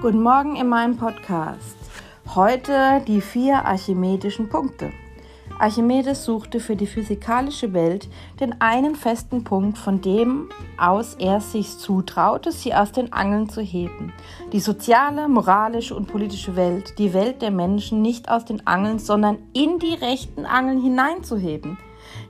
[0.00, 1.76] Guten Morgen in meinem Podcast.
[2.36, 4.92] Heute die vier archimedischen Punkte.
[5.58, 8.08] Archimedes suchte für die physikalische Welt
[8.38, 13.60] den einen festen Punkt, von dem aus er sich zutraute, sie aus den Angeln zu
[13.60, 14.12] heben.
[14.52, 19.38] Die soziale, moralische und politische Welt, die Welt der Menschen nicht aus den Angeln, sondern
[19.52, 21.76] in die rechten Angeln hineinzuheben.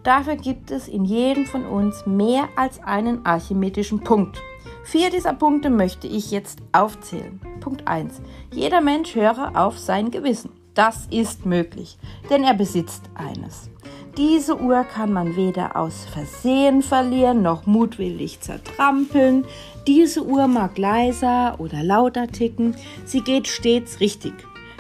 [0.05, 4.41] Dafür gibt es in jedem von uns mehr als einen archimedischen Punkt.
[4.85, 7.39] Vier dieser Punkte möchte ich jetzt aufzählen.
[7.61, 8.21] Punkt 1.
[8.53, 10.51] Jeder Mensch höre auf sein Gewissen.
[10.75, 11.99] Das ist möglich,
[12.31, 13.69] denn er besitzt eines.
[14.17, 19.45] Diese Uhr kann man weder aus Versehen verlieren noch mutwillig zertrampeln.
[19.87, 22.77] Diese Uhr mag leiser oder lauter ticken.
[23.05, 24.33] Sie geht stets richtig.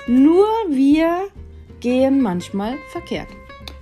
[0.06, 1.28] Nur wir
[1.80, 3.28] gehen manchmal verkehrt.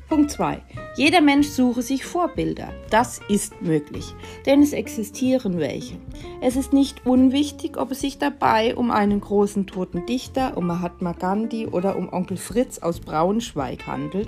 [0.08, 0.60] Punkt 2.
[0.96, 2.72] Jeder Mensch suche sich Vorbilder.
[2.88, 4.14] Das ist möglich,
[4.46, 5.96] denn es existieren welche.
[6.40, 11.12] Es ist nicht unwichtig, ob es sich dabei um einen großen toten Dichter, um Mahatma
[11.12, 14.26] Gandhi oder um Onkel Fritz aus Braunschweig handelt,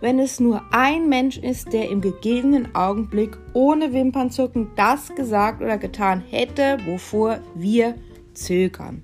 [0.00, 5.76] wenn es nur ein Mensch ist, der im gegebenen Augenblick ohne Wimpernzucken das gesagt oder
[5.76, 7.94] getan hätte, wovor wir
[8.32, 9.02] zögern.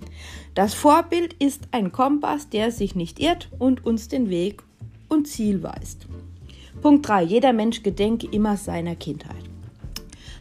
[0.54, 4.62] Das Vorbild ist ein Kompass, der sich nicht irrt und uns den Weg
[5.10, 6.06] und Ziel weist.
[6.82, 7.22] Punkt 3.
[7.22, 9.36] Jeder Mensch gedenke immer seiner Kindheit.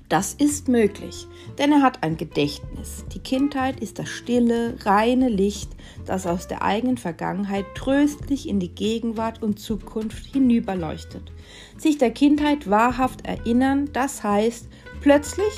[0.09, 1.27] Das ist möglich,
[1.59, 3.05] denn er hat ein Gedächtnis.
[3.13, 5.69] Die Kindheit ist das stille, reine Licht,
[6.07, 11.31] das aus der eigenen Vergangenheit tröstlich in die Gegenwart und Zukunft hinüberleuchtet.
[11.77, 14.67] Sich der Kindheit wahrhaft erinnern, das heißt
[14.99, 15.53] plötzlich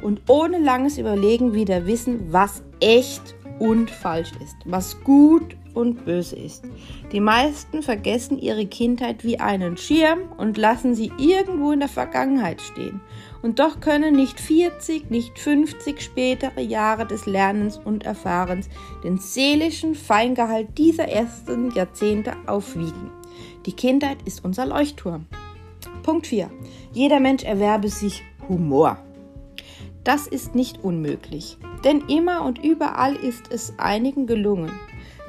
[0.00, 6.36] und ohne langes Überlegen wieder wissen, was echt und falsch ist, was gut und böse
[6.36, 6.64] ist.
[7.12, 12.62] Die meisten vergessen ihre Kindheit wie einen Schirm und lassen sie irgendwo in der Vergangenheit
[12.62, 13.00] stehen.
[13.42, 18.68] Und doch können nicht 40, nicht 50 spätere Jahre des Lernens und Erfahrens
[19.02, 23.10] den seelischen Feingehalt dieser ersten Jahrzehnte aufwiegen.
[23.66, 25.26] Die Kindheit ist unser Leuchtturm.
[26.02, 26.50] Punkt 4.
[26.92, 28.98] Jeder Mensch erwerbe sich Humor.
[30.04, 34.70] Das ist nicht unmöglich, denn immer und überall ist es einigen gelungen.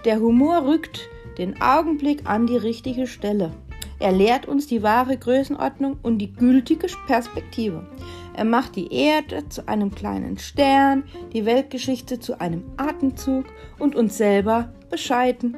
[0.06, 3.52] Der Humor rückt den Augenblick an die richtige Stelle.
[3.98, 7.88] Er lehrt uns die wahre Größenordnung und die gültige Perspektive.
[8.36, 13.46] Er macht die Erde zu einem kleinen Stern, die Weltgeschichte zu einem Atemzug
[13.80, 15.58] und uns selber bescheiden.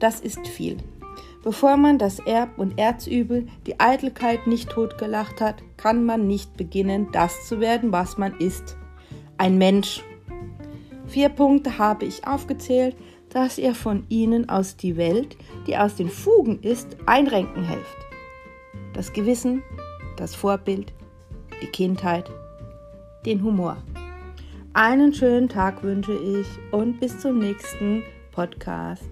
[0.00, 0.78] Das ist viel.
[1.44, 7.06] Bevor man das Erb- und Erzübel, die Eitelkeit nicht totgelacht hat, kann man nicht beginnen,
[7.12, 8.76] das zu werden, was man ist.
[9.38, 10.02] Ein Mensch.
[11.06, 12.96] Vier Punkte habe ich aufgezählt,
[13.36, 15.36] dass ihr von ihnen aus die Welt,
[15.66, 17.98] die aus den Fugen ist, einrenken helft.
[18.94, 19.62] Das Gewissen,
[20.16, 20.94] das Vorbild,
[21.60, 22.30] die Kindheit,
[23.26, 23.76] den Humor.
[24.72, 29.04] Einen schönen Tag wünsche ich und bis zum nächsten Podcast.